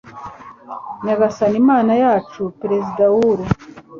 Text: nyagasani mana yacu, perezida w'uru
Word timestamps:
nyagasani 1.05 1.57
mana 1.69 1.93
yacu, 2.03 2.41
perezida 2.61 3.03
w'uru 3.13 3.45